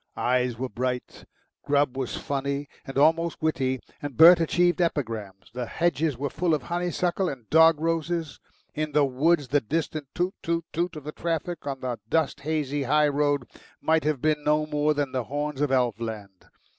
Eyes 0.17 0.57
were 0.57 0.67
bright, 0.67 1.25
Grubb 1.63 1.95
was 1.95 2.17
funny 2.17 2.67
and 2.85 2.97
almost 2.97 3.39
witty, 3.39 3.79
and 4.01 4.17
Bert 4.17 4.39
achieved 4.39 4.81
epigrams; 4.81 5.51
the 5.53 5.67
hedges 5.67 6.17
were 6.17 6.31
full 6.31 6.55
of 6.55 6.63
honeysuckle 6.63 7.29
and 7.29 7.47
dog 7.51 7.79
roses; 7.79 8.39
in 8.73 8.93
the 8.93 9.05
woods 9.05 9.49
the 9.49 9.61
distant 9.61 10.07
toot 10.15 10.33
toot 10.41 10.65
toot 10.73 10.95
of 10.95 11.03
the 11.03 11.11
traffic 11.11 11.67
on 11.67 11.81
the 11.81 11.99
dust 12.09 12.39
hazy 12.39 12.81
high 12.81 13.09
road 13.09 13.47
might 13.79 14.03
have 14.03 14.23
been 14.23 14.43
no 14.43 14.65
more 14.65 14.95
than 14.95 15.11
the 15.11 15.25
horns 15.25 15.61
of 15.61 15.71
elf 15.71 15.99
land. 15.99 16.47